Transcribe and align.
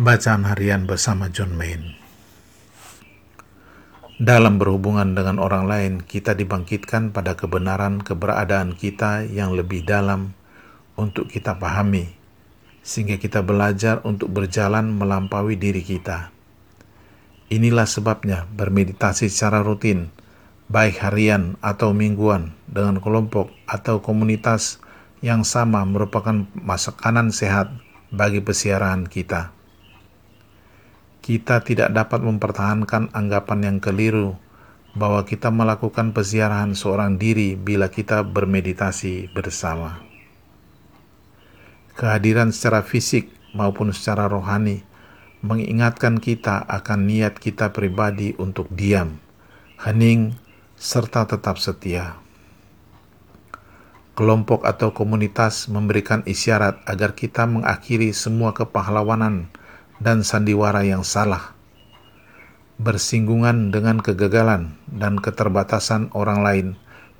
Bacaan 0.00 0.48
harian 0.48 0.88
bersama 0.88 1.28
John 1.28 1.60
Main. 1.60 1.92
Dalam 4.16 4.56
berhubungan 4.56 5.12
dengan 5.12 5.36
orang 5.36 5.68
lain, 5.68 5.92
kita 6.00 6.32
dibangkitkan 6.32 7.12
pada 7.12 7.36
kebenaran 7.36 8.00
keberadaan 8.00 8.80
kita 8.80 9.28
yang 9.28 9.52
lebih 9.52 9.84
dalam 9.84 10.32
untuk 10.96 11.28
kita 11.28 11.60
pahami, 11.60 12.16
sehingga 12.80 13.20
kita 13.20 13.44
belajar 13.44 14.00
untuk 14.08 14.32
berjalan 14.32 14.88
melampaui 14.88 15.60
diri 15.60 15.84
kita. 15.84 16.32
Inilah 17.52 17.84
sebabnya 17.84 18.48
bermeditasi 18.56 19.28
secara 19.28 19.60
rutin, 19.60 20.08
baik 20.72 20.96
harian 21.04 21.60
atau 21.60 21.92
mingguan, 21.92 22.56
dengan 22.64 23.04
kelompok 23.04 23.52
atau 23.68 24.00
komunitas 24.00 24.80
yang 25.20 25.44
sama 25.44 25.84
merupakan 25.84 26.48
makanan 26.56 27.36
sehat 27.36 27.68
bagi 28.08 28.40
pesiaran 28.40 29.04
kita. 29.04 29.59
Kita 31.30 31.62
tidak 31.62 31.94
dapat 31.94 32.26
mempertahankan 32.26 33.14
anggapan 33.14 33.62
yang 33.62 33.78
keliru 33.78 34.34
bahwa 34.98 35.22
kita 35.22 35.46
melakukan 35.54 36.10
pesiaran 36.10 36.74
seorang 36.74 37.22
diri 37.22 37.54
bila 37.54 37.86
kita 37.86 38.26
bermeditasi 38.26 39.30
bersama. 39.30 40.02
Kehadiran 41.94 42.50
secara 42.50 42.82
fisik 42.82 43.30
maupun 43.54 43.94
secara 43.94 44.26
rohani 44.26 44.82
mengingatkan 45.46 46.18
kita 46.18 46.66
akan 46.66 47.06
niat 47.06 47.38
kita 47.38 47.70
pribadi 47.70 48.34
untuk 48.34 48.66
diam, 48.74 49.22
hening, 49.86 50.34
serta 50.74 51.30
tetap 51.30 51.62
setia. 51.62 52.18
Kelompok 54.18 54.66
atau 54.66 54.90
komunitas 54.90 55.70
memberikan 55.70 56.26
isyarat 56.26 56.82
agar 56.90 57.14
kita 57.14 57.46
mengakhiri 57.46 58.10
semua 58.10 58.50
kepahlawanan 58.50 59.46
dan 60.00 60.24
sandiwara 60.24 60.80
yang 60.82 61.04
salah, 61.04 61.52
bersinggungan 62.80 63.68
dengan 63.68 64.00
kegagalan 64.00 64.80
dan 64.88 65.20
keterbatasan 65.20 66.08
orang 66.16 66.40
lain, 66.40 66.68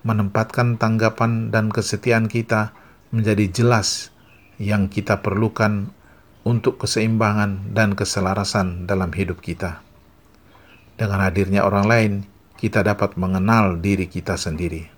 menempatkan 0.00 0.80
tanggapan 0.80 1.52
dan 1.52 1.68
kesetiaan 1.68 2.26
kita 2.26 2.72
menjadi 3.12 3.52
jelas 3.52 4.08
yang 4.56 4.88
kita 4.88 5.20
perlukan 5.20 5.92
untuk 6.40 6.80
keseimbangan 6.80 7.76
dan 7.76 7.92
keselarasan 7.92 8.88
dalam 8.88 9.12
hidup 9.12 9.44
kita. 9.44 9.84
Dengan 10.96 11.20
hadirnya 11.20 11.68
orang 11.68 11.84
lain, 11.84 12.12
kita 12.56 12.80
dapat 12.80 13.16
mengenal 13.20 13.80
diri 13.80 14.08
kita 14.08 14.36
sendiri. 14.40 14.88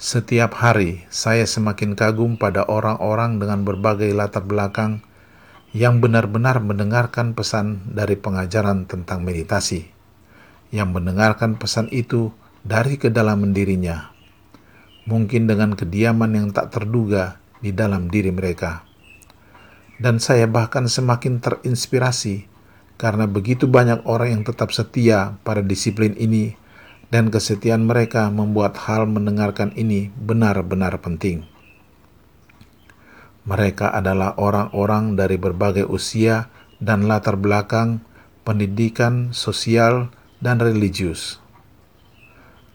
Setiap 0.00 0.56
hari, 0.56 1.04
saya 1.12 1.44
semakin 1.44 1.92
kagum 1.92 2.40
pada 2.40 2.64
orang-orang 2.64 3.36
dengan 3.36 3.64
berbagai 3.68 4.08
latar 4.16 4.40
belakang 4.40 5.04
yang 5.70 6.02
benar-benar 6.02 6.58
mendengarkan 6.58 7.34
pesan 7.34 7.86
dari 7.90 8.18
pengajaran 8.18 8.90
tentang 8.90 9.22
meditasi, 9.22 9.86
yang 10.74 10.90
mendengarkan 10.90 11.58
pesan 11.58 11.86
itu 11.94 12.34
dari 12.66 12.98
kedalaman 12.98 13.54
dirinya, 13.54 14.10
mungkin 15.06 15.46
dengan 15.46 15.78
kediaman 15.78 16.34
yang 16.34 16.48
tak 16.50 16.74
terduga 16.74 17.38
di 17.62 17.70
dalam 17.70 18.10
diri 18.10 18.34
mereka 18.34 18.90
dan 20.00 20.16
saya 20.16 20.48
bahkan 20.48 20.88
semakin 20.88 21.44
terinspirasi 21.44 22.48
karena 22.96 23.28
begitu 23.28 23.68
banyak 23.68 24.00
orang 24.08 24.40
yang 24.40 24.42
tetap 24.48 24.72
setia 24.72 25.36
pada 25.44 25.60
disiplin 25.60 26.16
ini 26.16 26.56
dan 27.12 27.28
kesetiaan 27.28 27.84
mereka 27.84 28.32
membuat 28.32 28.80
hal 28.88 29.04
mendengarkan 29.04 29.76
ini 29.76 30.08
benar-benar 30.16 30.96
penting. 31.04 31.44
Mereka 33.50 33.90
adalah 33.90 34.38
orang-orang 34.38 35.18
dari 35.18 35.34
berbagai 35.34 35.90
usia 35.90 36.46
dan 36.78 37.10
latar 37.10 37.34
belakang, 37.34 37.98
pendidikan, 38.46 39.34
sosial, 39.34 40.14
dan 40.38 40.62
religius. 40.62 41.42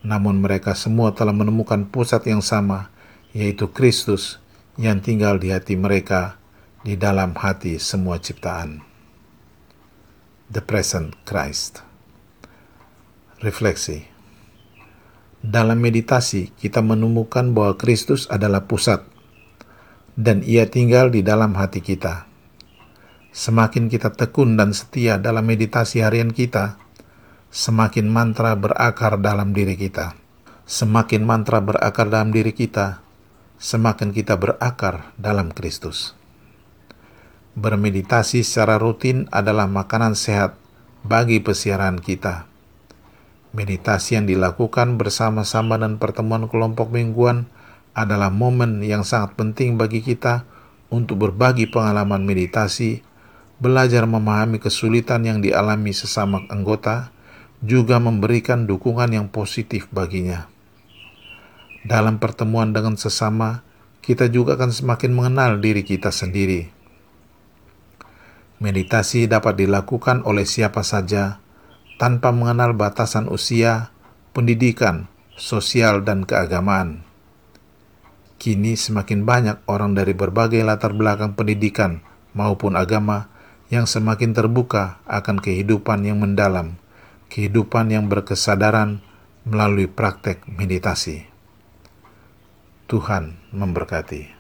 Namun 0.04 0.44
mereka 0.44 0.76
semua 0.76 1.16
telah 1.16 1.32
menemukan 1.32 1.88
pusat 1.88 2.28
yang 2.28 2.44
sama, 2.44 2.92
yaitu 3.32 3.72
Kristus 3.72 4.44
yang 4.76 5.00
tinggal 5.00 5.40
di 5.40 5.56
hati 5.56 5.80
mereka 5.80 6.36
di 6.84 7.00
dalam 7.00 7.40
hati 7.40 7.80
semua 7.80 8.20
ciptaan. 8.20 8.84
The 10.52 10.60
Present 10.60 11.16
Christ 11.24 11.82
Refleksi 13.42 14.06
Dalam 15.40 15.82
meditasi, 15.82 16.54
kita 16.54 16.84
menemukan 16.84 17.50
bahwa 17.56 17.74
Kristus 17.80 18.30
adalah 18.30 18.70
pusat, 18.70 19.15
dan 20.16 20.42
ia 20.48 20.68
tinggal 20.72 21.12
di 21.12 21.22
dalam 21.22 21.54
hati 21.60 21.84
kita. 21.84 22.28
Semakin 23.36 23.92
kita 23.92 24.16
tekun 24.16 24.56
dan 24.56 24.72
setia 24.72 25.20
dalam 25.20 25.44
meditasi 25.44 26.00
harian 26.00 26.32
kita, 26.32 26.80
semakin 27.52 28.08
mantra 28.08 28.56
berakar 28.56 29.20
dalam 29.20 29.52
diri 29.52 29.76
kita. 29.76 30.16
Semakin 30.66 31.22
mantra 31.28 31.62
berakar 31.62 32.10
dalam 32.10 32.34
diri 32.34 32.56
kita, 32.56 33.04
semakin 33.62 34.16
kita 34.16 34.40
berakar 34.40 35.14
dalam 35.20 35.54
Kristus. 35.54 36.18
Bermeditasi 37.54 38.42
secara 38.42 38.82
rutin 38.82 39.30
adalah 39.30 39.70
makanan 39.70 40.18
sehat 40.18 40.58
bagi 41.06 41.38
pesiaran 41.40 42.02
kita. 42.02 42.50
Meditasi 43.56 44.20
yang 44.20 44.28
dilakukan 44.28 45.00
bersama-sama 45.00 45.80
dan 45.80 45.96
pertemuan 45.96 46.52
kelompok 46.52 46.92
mingguan 46.92 47.48
adalah 47.96 48.30
momen 48.30 48.84
yang 48.84 49.08
sangat 49.08 49.40
penting 49.40 49.80
bagi 49.80 50.04
kita 50.04 50.44
untuk 50.92 51.24
berbagi 51.24 51.72
pengalaman 51.72 52.28
meditasi, 52.28 53.02
belajar 53.58 54.04
memahami 54.06 54.60
kesulitan 54.60 55.24
yang 55.24 55.40
dialami 55.40 55.96
sesama 55.96 56.44
anggota, 56.52 57.16
juga 57.64 57.98
memberikan 57.98 58.68
dukungan 58.68 59.16
yang 59.16 59.28
positif 59.32 59.88
baginya. 59.90 60.52
Dalam 61.88 62.20
pertemuan 62.20 62.76
dengan 62.76 63.00
sesama, 63.00 63.64
kita 64.04 64.28
juga 64.28 64.60
akan 64.60 64.70
semakin 64.70 65.12
mengenal 65.16 65.58
diri 65.64 65.82
kita 65.82 66.12
sendiri 66.12 66.76
Meditasi 68.56 69.28
dapat 69.28 69.60
dilakukan 69.60 70.24
oleh 70.24 70.48
siapa 70.48 70.80
saja 70.80 71.44
tanpa 72.00 72.32
mengenal 72.32 72.72
batasan 72.72 73.28
usia, 73.28 73.92
pendidikan, 74.32 75.12
sosial, 75.36 76.08
dan 76.08 76.24
keagamaan. 76.24 77.04
Kini 78.36 78.76
semakin 78.76 79.24
banyak 79.24 79.58
orang 79.66 79.96
dari 79.96 80.12
berbagai 80.12 80.60
latar 80.62 80.92
belakang 80.92 81.34
pendidikan 81.40 82.04
maupun 82.36 82.76
agama 82.76 83.32
yang 83.72 83.88
semakin 83.90 84.36
terbuka 84.36 85.00
akan 85.08 85.40
kehidupan 85.42 86.04
yang 86.06 86.22
mendalam, 86.22 86.78
kehidupan 87.32 87.90
yang 87.90 88.12
berkesadaran 88.12 89.02
melalui 89.48 89.88
praktek 89.90 90.44
meditasi. 90.46 91.26
Tuhan 92.86 93.40
memberkati. 93.50 94.35